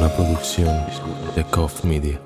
[0.00, 0.74] Una producción
[1.36, 2.18] de Cough Media.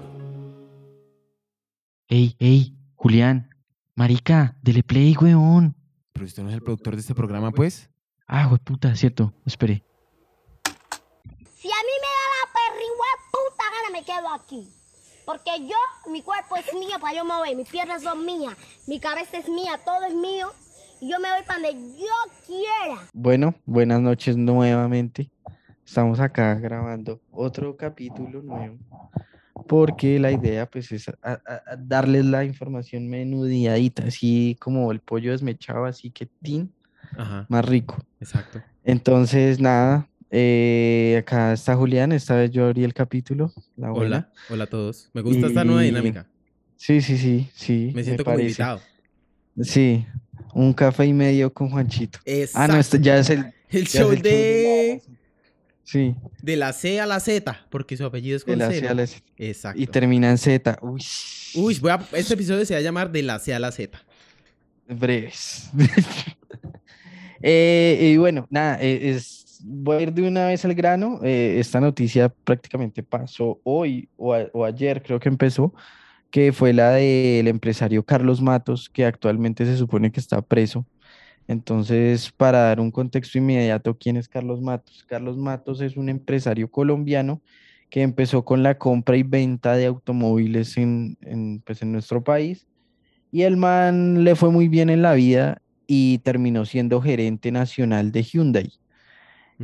[2.07, 3.51] Ey, ey, Julián,
[3.97, 5.75] marica, dele play, weón.
[6.13, 7.91] Pero usted no es el productor de este programa, pues.
[8.29, 9.83] Ah, güey, puta, cierto, espere.
[11.57, 14.69] Si a mí me da la perringüe puta gana, me quedo aquí.
[15.27, 18.57] Porque yo, mi cuerpo es mío para yo mover, mis piernas son mías,
[18.87, 20.53] mi cabeza es mía, todo es mío.
[21.01, 23.01] Y yo me voy para donde yo quiera.
[23.13, 25.34] Bueno, buenas noches nuevamente.
[25.87, 28.79] Estamos acá grabando otro capítulo nuevo.
[29.69, 35.01] Porque la idea, pues, es a- a- a darles la información menudadita, así como el
[35.01, 36.75] pollo desmechado, así que tin,
[37.17, 37.97] Ajá, más rico.
[38.21, 38.63] exacto.
[38.83, 43.53] Entonces, nada, eh, acá está Julián, esta vez yo abrí el capítulo.
[43.77, 43.93] La.
[43.93, 45.11] Hola, hola a todos.
[45.15, 46.29] Me gusta esta nueva dinámica.
[46.77, 47.93] Sí, sí, sí, sí.
[47.95, 48.83] Me siento como invitado.
[49.63, 50.05] Sí,
[50.53, 52.19] un café y medio con Juanchito.
[52.55, 52.99] Ah, no, este Exacto.
[52.99, 54.84] ya es el, El show de...
[55.85, 58.89] Sí, de la C a la Z, porque su apellido es de con la C.
[58.89, 59.23] A la Z.
[59.37, 59.81] Exacto.
[59.81, 60.79] Y termina en Z.
[60.83, 61.01] Uy,
[61.55, 62.01] Uy, voy a...
[62.13, 63.99] este episodio se va a llamar de la C a la Z.
[64.89, 65.71] breves.
[67.47, 71.21] Eh, y bueno, nada, eh, es, voy a ir de una vez al grano.
[71.23, 75.75] eh, esta noticia prácticamente pasó hoy o, a- o ayer, creo que empezó,
[76.31, 80.87] que fue la del empresario Carlos Matos, que actualmente se supone que está preso.
[81.47, 85.05] Entonces, para dar un contexto inmediato, ¿quién es Carlos Matos?
[85.07, 87.43] Carlos Matos es un empresario colombiano
[87.91, 92.67] que empezó con la compra y venta de automóviles en, en, pues, en nuestro país.
[93.31, 98.11] Y el man le fue muy bien en la vida y terminó siendo gerente nacional
[98.11, 98.73] de Hyundai.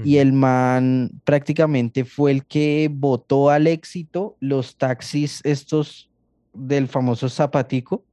[0.05, 6.11] Y el man prácticamente fue el que votó al éxito los taxis estos
[6.55, 8.05] del famoso Zapatico,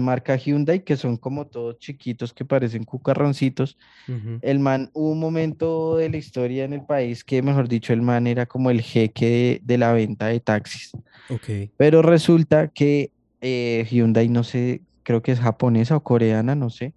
[0.00, 3.76] marca Hyundai, que son como todos chiquitos que parecen cucarroncitos.
[4.08, 4.38] Ujú.
[4.42, 8.02] El man, hubo un momento de la historia en el país que, mejor dicho, el
[8.02, 10.92] man era como el jeque de, de la venta de taxis.
[11.28, 11.70] Ok.
[11.76, 13.10] Pero resulta que
[13.40, 16.94] eh, Hyundai, no sé, creo que es japonesa o coreana, no sé.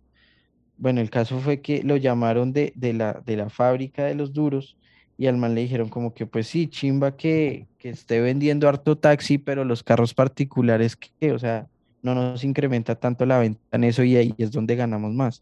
[0.78, 4.34] Bueno, el caso fue que lo llamaron de, de la, de la fábrica de los
[4.34, 4.78] duros
[5.18, 8.98] y al man le dijeron como que pues sí, chimba que, que esté vendiendo harto
[8.98, 11.68] taxi, pero los carros particulares que, o sea,
[12.16, 15.42] no nos incrementa tanto la venta en eso y ahí es donde ganamos más.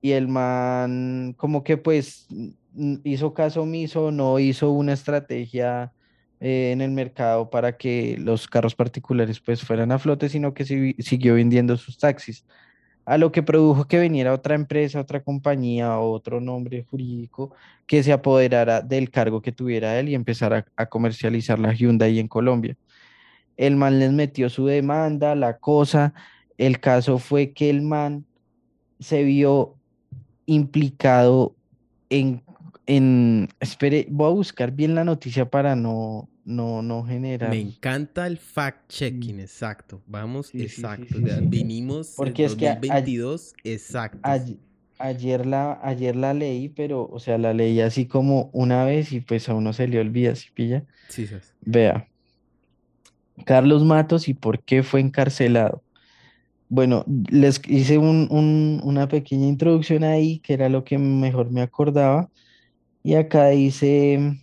[0.00, 2.26] Y el man como que pues
[3.04, 5.92] hizo caso omiso, no hizo una estrategia
[6.40, 10.64] eh, en el mercado para que los carros particulares pues fueran a flote, sino que
[10.64, 12.44] si- siguió vendiendo sus taxis.
[13.04, 17.52] A lo que produjo que viniera otra empresa, otra compañía, otro nombre jurídico
[17.86, 22.18] que se apoderara del cargo que tuviera él y empezara a, a comercializar la Hyundai
[22.20, 22.76] en Colombia.
[23.56, 26.14] El man les metió su demanda, la cosa.
[26.58, 28.26] El caso fue que el man
[29.00, 29.78] se vio
[30.46, 31.56] implicado
[32.10, 32.42] en,
[32.86, 37.50] en, espere, voy a buscar bien la noticia para no, no, no generar.
[37.50, 40.02] Me encanta el fact-checking, exacto.
[40.06, 41.18] Vamos, Sí, sí, sí, exacto.
[41.18, 41.46] sí.
[41.48, 44.18] Vinimos Porque en es que a- 2022, exacto.
[44.22, 44.60] Ay-
[44.98, 49.20] Ayer la, ayer la leí, pero, o sea, la leí así como una vez y
[49.20, 50.86] pues a uno se le olvida, ¿sí pilla?
[51.08, 51.36] Sí, sí.
[51.62, 52.11] Vea,
[53.44, 55.82] Carlos Matos y por qué fue encarcelado.
[56.68, 61.60] Bueno, les hice un- un- una pequeña introducción ahí, que era lo que mejor me
[61.60, 62.30] acordaba.
[63.02, 64.40] Y acá dice,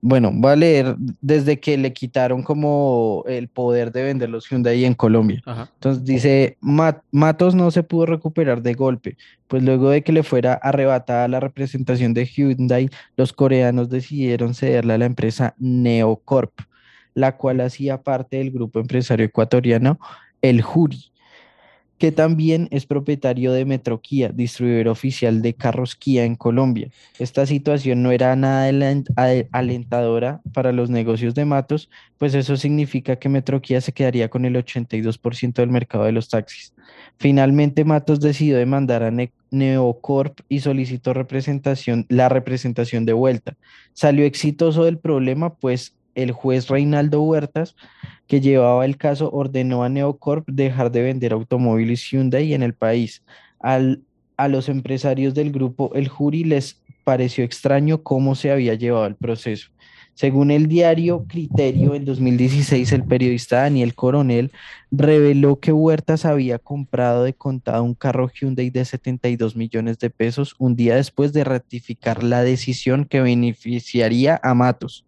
[0.00, 4.84] bueno, voy a leer desde que le quitaron como el poder de vender los Hyundai
[4.84, 5.42] en Colombia.
[5.46, 5.70] Ajá.
[5.74, 9.16] Entonces dice, "Ma- Matos no se pudo recuperar de golpe,
[9.48, 14.94] pues luego de que le fuera arrebatada la representación de Hyundai, los coreanos decidieron cederla
[14.94, 16.52] a la empresa Neocorp,
[17.14, 19.98] la cual hacía parte del grupo empresario ecuatoriano
[20.40, 21.12] El Juri,
[21.98, 26.90] que también es propietario de Metro Kia, distribuidor oficial de carros Kia en Colombia.
[27.20, 28.68] Esta situación no era nada
[29.52, 34.44] alentadora para los negocios de Matos, pues eso significa que Metro Kia se quedaría con
[34.44, 36.74] el 82% del mercado de los taxis.
[37.18, 43.54] Finalmente, Matos decidió demandar a Ne- Neocorp y solicitó representación, la representación de vuelta.
[43.92, 47.76] Salió exitoso del problema, pues el juez Reinaldo Huertas,
[48.26, 53.22] que llevaba el caso, ordenó a Neocorp dejar de vender automóviles Hyundai en el país.
[53.60, 54.02] Al,
[54.36, 59.16] a los empresarios del grupo El Juri les pareció extraño cómo se había llevado el
[59.16, 59.70] proceso.
[60.14, 64.52] Según el diario Criterio, en 2016, el periodista Daniel Coronel
[64.90, 70.54] reveló que Huertas había comprado de contado un carro Hyundai de 72 millones de pesos
[70.58, 75.06] un día después de ratificar la decisión que beneficiaría a Matos.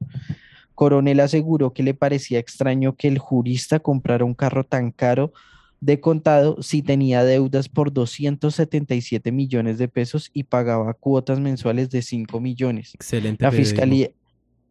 [0.74, 5.32] Coronel aseguró que le parecía extraño que el jurista comprara un carro tan caro
[5.80, 12.00] de contado si tenía deudas por 277 millones de pesos y pagaba cuotas mensuales de
[12.00, 12.94] 5 millones.
[12.94, 13.70] Excelente La periodismo.
[13.70, 14.08] fiscalía,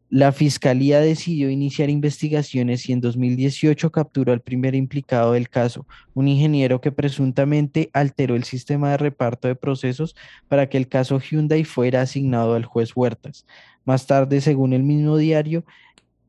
[0.09, 5.85] La fiscalía decidió iniciar investigaciones y en 2018 capturó al primer implicado del caso,
[6.15, 10.15] un ingeniero que presuntamente alteró el sistema de reparto de procesos
[10.47, 13.45] para que el caso Hyundai fuera asignado al juez Huertas.
[13.85, 15.63] Más tarde, según el mismo diario,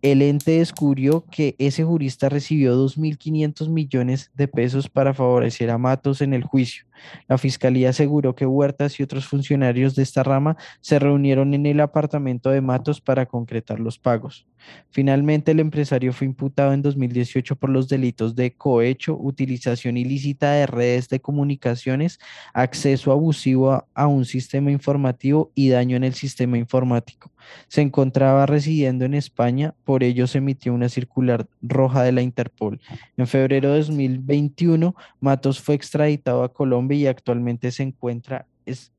[0.05, 6.21] el ente descubrió que ese jurista recibió 2.500 millones de pesos para favorecer a Matos
[6.21, 6.85] en el juicio.
[7.27, 11.81] La fiscalía aseguró que Huertas y otros funcionarios de esta rama se reunieron en el
[11.81, 14.47] apartamento de Matos para concretar los pagos.
[14.91, 20.67] Finalmente, el empresario fue imputado en 2018 por los delitos de cohecho, utilización ilícita de
[20.67, 22.19] redes de comunicaciones,
[22.53, 27.34] acceso abusivo a, un sistema informativo y daño en el sistema informático.
[27.69, 32.81] Se encontraba residiendo en España, por ello se emitió una circular roja de la Interpol.
[33.17, 38.47] En febrero de 2021, Matos fue extraditado a Colombia y actualmente se encuentra,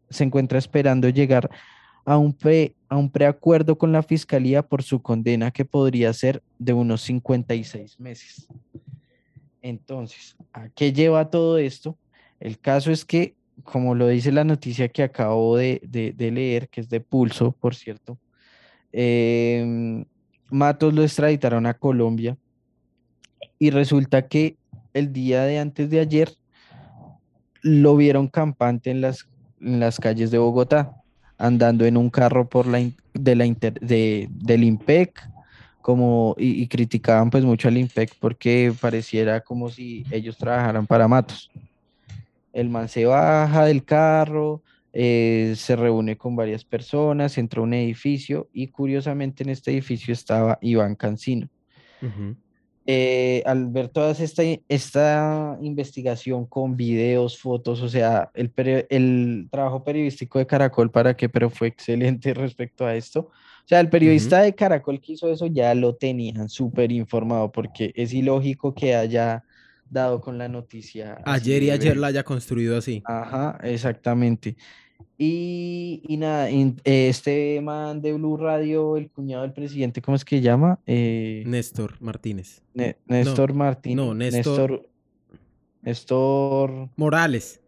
[0.10, 1.50] se encuentra esperando llegar
[2.06, 6.44] a un, pre, a un preacuerdo con la fiscalía por su condena, que podría ser
[6.60, 8.48] de unos 56 meses.
[9.62, 11.98] Entonces, ¿a qué lleva todo esto?
[12.40, 13.34] El caso es que,
[13.64, 15.82] como lo dice la noticia que acabo de-
[16.16, 18.20] de leer, que es de Pulso, por cierto,
[18.98, 20.06] em,
[20.50, 22.38] Matos lo extraditaron a Colombia
[23.60, 24.56] y resulta que
[24.94, 26.32] el día de antes de ayer
[27.62, 29.28] lo vieron campante en las,
[29.60, 30.94] en las calles de Bogotá,
[31.38, 32.80] andando en un carro por la,
[33.14, 35.20] de la inter- de- del IMPEC,
[35.82, 41.08] como, y, y criticaban pues mucho al IMPEC porque pareciera como si ellos trabajaran para
[41.08, 41.52] Matos.
[42.54, 44.62] El man se baja del carro,
[44.98, 50.14] eh, se reúne con varias personas, entra a un edificio y curiosamente en este edificio
[50.14, 51.50] estaba Iván Cancino
[52.02, 52.38] Ujú.
[52.86, 58.54] eh, al ver toda esta, esta investigación con videos, fotos, o sea, el,
[58.90, 63.20] el trabajo periodístico de Caracol para qué, pero fue excelente respecto a esto.
[63.20, 67.92] O sea, el periodista de Caracol que hizo eso ya lo tenían súper informado porque
[67.96, 69.44] es ilógico que haya
[69.90, 71.18] dado con la noticia.
[71.26, 73.04] Ayer y ayer la haya construido así.
[73.06, 74.56] Ajá, exactamente.
[75.18, 80.16] Y, y nada, in- eh, este man de Blue Radio, el cuñado del presidente, ¿cómo
[80.16, 80.80] es que llama?
[80.86, 82.62] Eh, Néstor Martínez.
[82.74, 83.96] Ne- Néstor Martín.
[83.98, 84.90] no, Néstor- Néstor.
[85.82, 87.62] Néstor, Morales.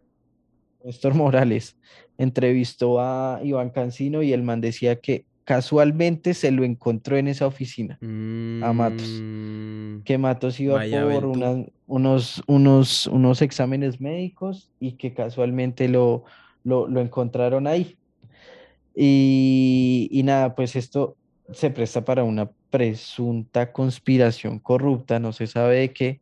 [0.84, 1.76] Néstor Morales
[2.18, 7.46] entrevistó a Iván Cancino y el man decía que casualmente se lo encontró en esa
[7.46, 9.08] oficina, A Matos.
[9.22, 11.30] Mm, que Matos iba por ven tú.
[11.30, 16.24] una- unos, unos, unos exámenes médicos y que casualmente lo,
[16.64, 17.96] lo, lo encontraron ahí.
[18.94, 21.16] Y, y nada, pues esto
[21.52, 26.20] se presta para una presunta conspiración corrupta, no se sabe de qué.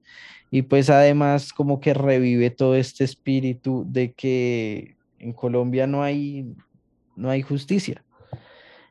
[0.51, 6.55] Y pues además como que revive todo este espíritu de que en Colombia no hay,
[7.17, 8.05] no hay justicia.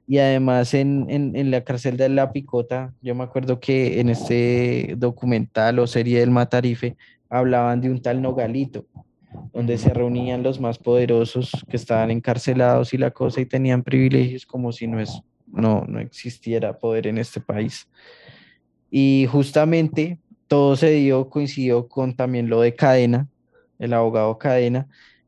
[0.08, 4.10] Y además en, en, en la cárcel de La Picota, yo me acuerdo que en
[4.10, 6.96] este documental o serie del Matarife
[7.30, 8.86] hablaban de un tal Nogalito,
[9.56, 14.46] donde se reunían los más poderosos que estaban encarcelados y la cosa y tenían privilegios
[14.46, 17.90] como si no, es, no, no existiera poder en este país.
[18.90, 23.28] Y justamente todo se dio, coincidió con también lo de Cadena,
[23.80, 24.88] el abogado Cadena,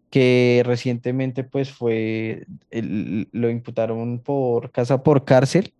[0.09, 5.73] que recientemente pues fue, el- lo imputaron por casa por cárcel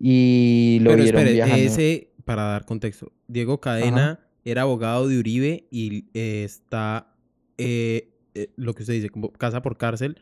[0.00, 1.64] y lo Pero vieron espere, viajando.
[1.66, 7.14] ese, para dar contexto, Diego Cadena era abogado de Uribe y eh, está,
[7.58, 10.18] eh, eh, lo que usted dice, como casa por cárcel,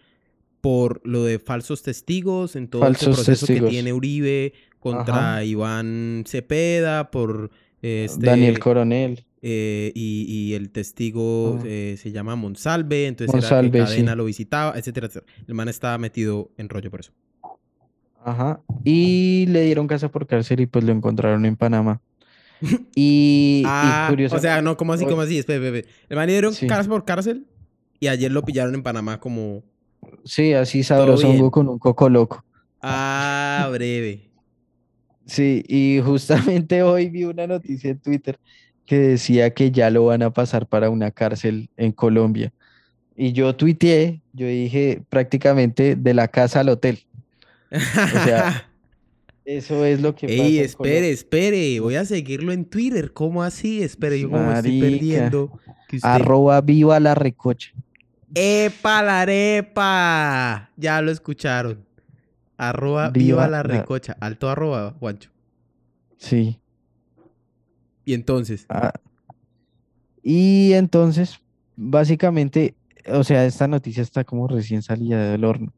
[0.61, 3.69] por lo de falsos testigos, en todo este Falsos proceso testigos.
[3.69, 5.45] que tiene Uribe contra Ajá.
[5.45, 7.51] Iván Cepeda, por
[7.83, 9.25] este, Daniel Coronel.
[9.43, 11.65] eh, y, y el testigo Ah.
[11.67, 14.17] eh, se llama Monsalve, entonces Monsalve, era que Cadena sí.
[14.17, 15.33] lo visitaba, etcétera, etcétera.
[15.47, 17.13] El man estaba metido en rollo por eso.
[18.25, 18.61] Ajá.
[18.83, 22.01] Y le dieron casa por cárcel y pues lo encontraron en Panamá.
[22.95, 25.95] Y, y Ah, o curiosa- sea, no, como así, como así, espere, espere, espere.
[26.09, 26.67] El man le dieron Sí.
[26.67, 27.47] cárcel por cárcel
[28.01, 29.63] y ayer lo pillaron en Panamá como...
[30.25, 32.45] Sí, así sabrosongo con un coco loco.
[32.83, 34.31] Ah, breve.
[35.27, 38.39] Sí, y justamente hoy vi una noticia en Twitter
[38.85, 42.53] que decía que ya lo van a pasar para una cárcel en Colombia.
[43.17, 47.01] Y yo tuiteé, yo dije prácticamente de la casa al hotel.
[47.71, 48.69] sea,
[49.47, 50.43] Eso es lo que pasa.
[50.43, 53.13] Ey, en espere, espere, voy a seguirlo en Twitter.
[53.13, 53.81] ¿Cómo así?
[53.83, 55.59] Espere, yo como me estoy perdiendo.
[55.89, 57.71] que usted- Arroba viva la recocha.
[58.35, 60.71] ¡Epa la arepa!
[60.77, 61.87] Ya lo escucharon.
[62.59, 64.17] Arroba viva, Viva la la- recocha.
[64.21, 65.31] Alto arroba, Juancho.
[66.17, 66.59] Sí.
[68.05, 68.93] Y entonces, Ah,
[70.23, 71.39] y entonces,
[71.77, 72.75] básicamente,
[73.09, 75.73] o sea, esta noticia está como recién salida del horno.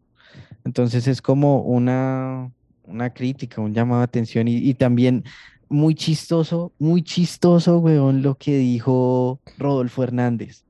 [0.65, 2.51] Entonces es como una,
[2.89, 5.25] una crítica, un llamado de atención y, también
[5.69, 10.65] muy chistoso, muy chistoso, weón, lo que dijo Rodolfo Hernández.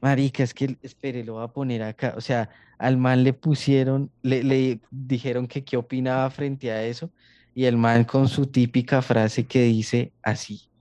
[0.00, 2.14] Marica, es que, espere, lo voy a poner acá.
[2.16, 7.10] O sea, al man le pusieron, le, le dijeron que qué opinaba frente a eso
[7.54, 10.71] y el man con su típica frase que dice así.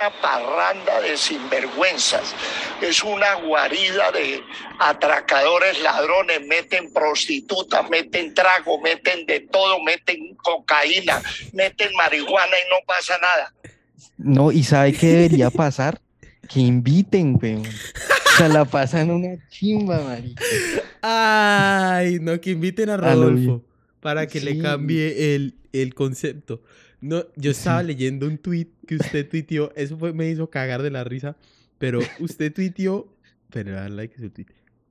[0.00, 2.34] Una parranda de sinvergüenzas,
[2.80, 4.42] es una guarida de
[4.78, 11.20] atracadores, ladrones, meten prostitutas, meten trago, meten de todo, meten cocaína,
[11.52, 13.54] meten marihuana y no pasa nada.
[14.16, 16.00] No, ¿y sabe qué debería pasar?
[16.48, 17.66] Que inviten, weón.
[17.66, 20.42] O sea, la pasan una chimba, marica.
[21.02, 22.96] Ay, no, que inviten a.
[22.96, 23.62] Rodolfo
[24.00, 26.62] para que le cambie el, el concepto.
[27.00, 30.90] No, yo estaba leyendo un tweet que usted tuiteó, eso fue, me hizo cagar de
[30.90, 31.36] la risa,
[31.78, 33.16] pero usted tuiteó,
[33.50, 34.46] pero dar like a su tweet.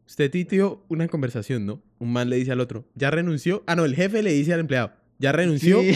[0.08, 1.84] Usted tuiteó una conversación, ¿no?
[2.00, 3.63] Un man le dice al otro, ¿ya renunció?
[3.68, 5.82] Ah, no, el jefe le dice al empleado, ¿ya renunció?
[5.82, 5.96] Sí.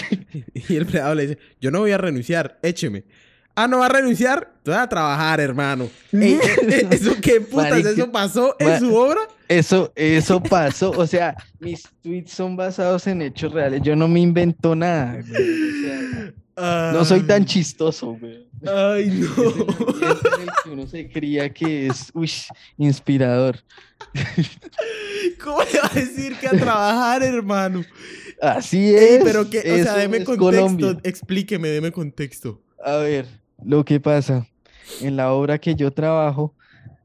[0.53, 3.05] Y el empleado le dice, yo no voy a renunciar, écheme.
[3.55, 4.51] Ah, ¿no va a renunciar?
[4.63, 5.87] Tú vas a trabajar, hermano.
[6.11, 6.39] Ey,
[6.91, 7.85] ¿Eso qué putas?
[7.85, 9.21] ¿Eso pasó en su obra?
[9.47, 10.91] Eso, eso pasó.
[10.91, 13.81] O sea, mis tweets son basados en hechos reales.
[13.83, 15.13] Yo no me invento nada.
[15.31, 16.35] weón.
[16.55, 18.47] O sea, no soy tan chistoso, güey.
[18.65, 19.43] Ay, Es el no.
[19.49, 22.31] ambiente en el que uno se cría que es, uy,
[22.77, 23.59] inspirador.
[25.43, 27.83] ¿Cómo le va a decir que a trabajar, hermano?
[28.41, 29.23] Así Ey, es.
[29.23, 30.37] pero que, o sea, deme contexto.
[30.37, 30.97] Colombia.
[31.03, 32.61] Explíqueme, deme contexto.
[32.83, 33.25] A ver,
[33.63, 34.47] lo que pasa,
[35.01, 36.53] en la obra que yo trabajo,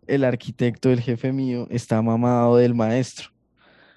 [0.07, 3.29] el arquitecto, el jefe mío, está mamado del maestro.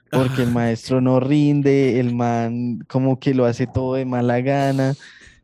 [0.10, 0.53] Porque el Ah.
[0.53, 4.93] maestro no rinde, el man como que lo hace todo de mala gana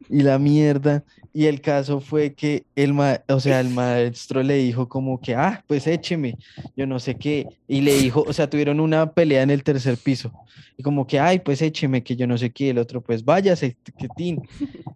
[0.10, 1.04] y la mierda.
[1.34, 5.36] Y el caso fue que el, ma- o sea, el maestro le dijo como que,
[5.36, 6.36] ah, pues écheme,
[6.76, 7.48] yo no sé qué.
[7.68, 10.34] Y le dijo, o sea, tuvieron una pelea en el tercer piso.
[10.76, 12.72] Y como que, ay, pues écheme, que yo no sé qué.
[12.72, 14.42] El otro, pues váyase, que tin.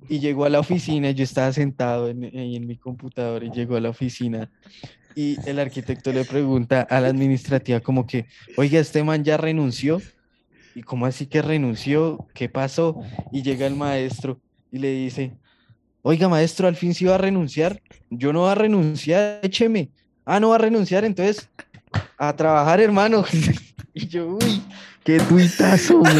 [0.09, 3.79] Y llegó a la oficina, yo estaba sentado en, en mi computador y llegó a
[3.81, 4.49] la oficina.
[5.15, 8.25] Y el arquitecto le pregunta a la administrativa como que,
[8.57, 10.01] oiga, este man ya renunció.
[10.73, 12.27] ¿Y cómo así que renunció?
[12.33, 13.01] ¿Qué pasó?
[13.31, 14.39] Y llega el maestro
[14.71, 15.33] y le dice,
[16.01, 17.81] oiga, maestro, al fin sí va a renunciar.
[18.09, 19.89] Yo no voy a renunciar, écheme.
[20.25, 21.49] Ah, no va a renunciar, entonces
[22.17, 23.25] a trabajar, hermano.
[23.93, 24.61] Y yo, uy,
[25.03, 26.13] qué tuitazo, güey.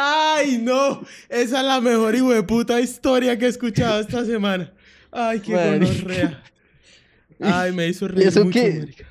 [0.00, 1.02] Ay, no.
[1.28, 4.72] Esa es la mejor hijo de puta historia que he escuchado esta semana.
[5.10, 6.42] Ay, qué gonorrea.
[7.40, 8.78] Ay, me hizo reír eso mucho, qué?
[8.80, 9.04] marica.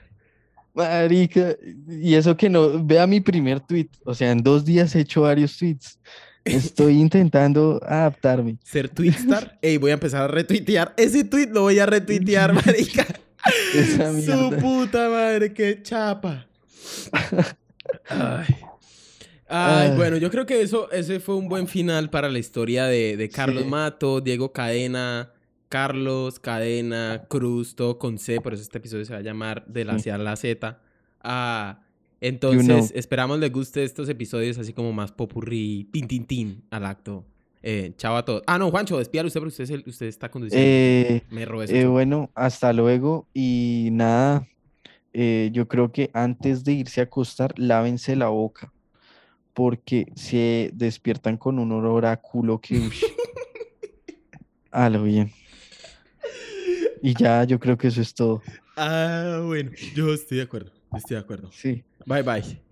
[0.73, 1.55] Marica,
[1.89, 5.21] y eso que no, vea mi primer tweet, o sea, en dos días he hecho
[5.21, 5.97] varios tweets.
[6.45, 8.57] Estoy intentando adaptarme.
[8.63, 9.57] Ser twitstar.
[9.61, 10.93] Ey, voy a empezar a retuitear.
[10.97, 13.05] Ese tweet lo voy a retuitear, marica.
[13.73, 16.47] Esa Su puta madre, qué chapa.
[18.09, 18.45] Ay.
[19.49, 19.97] Ay, Ay.
[19.97, 23.29] bueno, yo creo que eso, ese fue un buen final para la historia de, de
[23.29, 23.69] Carlos Sí.
[23.69, 25.31] Mato, Diego Cadena,
[25.69, 29.85] Carlos, Cadena, Cruz, todo con C, por eso este episodio se va a llamar De
[29.85, 30.05] la Sí.
[30.05, 30.79] C a la Z.
[31.21, 31.81] Ah,
[32.19, 32.99] entonces, know.
[32.99, 37.25] esperamos les guste estos episodios así como más popurrí, tin, tin, tin, al acto.
[37.63, 38.43] Eh, chao a todos.
[38.47, 40.67] Ah, no, Juancho, despídalo usted porque usted, es el- usted está conduciendo.
[40.69, 44.47] Eh, Me robé ese eh, bueno, hasta luego y nada,
[45.13, 48.71] eh, yo creo que antes de irse a acostar, lávense la boca,
[49.57, 52.77] porque se despiertan con un olor a culo que...
[52.77, 53.03] ush.
[54.71, 55.31] A lo bien.
[57.01, 58.43] Y ya, yo creo que eso es todo.
[58.75, 60.71] Ah, bueno, yo estoy de acuerdo.
[60.95, 61.49] Estoy de acuerdo.
[61.51, 61.83] Sí.
[62.05, 62.66] Bye, bye.